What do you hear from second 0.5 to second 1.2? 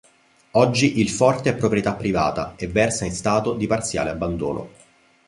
Oggi il